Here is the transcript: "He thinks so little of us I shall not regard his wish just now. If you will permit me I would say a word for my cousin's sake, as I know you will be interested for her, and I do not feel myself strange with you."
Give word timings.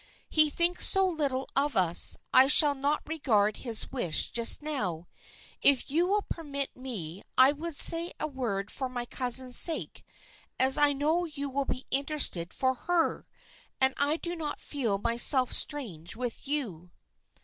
"He 0.31 0.49
thinks 0.49 0.87
so 0.87 1.07
little 1.07 1.47
of 1.55 1.75
us 1.77 2.17
I 2.33 2.47
shall 2.47 2.73
not 2.73 3.03
regard 3.07 3.57
his 3.57 3.91
wish 3.91 4.31
just 4.31 4.63
now. 4.63 5.07
If 5.61 5.91
you 5.91 6.07
will 6.07 6.23
permit 6.23 6.75
me 6.75 7.21
I 7.37 7.51
would 7.51 7.77
say 7.77 8.11
a 8.19 8.25
word 8.25 8.71
for 8.71 8.89
my 8.89 9.05
cousin's 9.05 9.57
sake, 9.57 10.03
as 10.59 10.75
I 10.75 10.91
know 10.91 11.25
you 11.25 11.51
will 11.51 11.65
be 11.65 11.85
interested 11.91 12.51
for 12.51 12.73
her, 12.73 13.27
and 13.79 13.93
I 13.97 14.17
do 14.17 14.35
not 14.35 14.59
feel 14.59 14.97
myself 14.97 15.53
strange 15.53 16.15
with 16.15 16.47
you." 16.47 16.89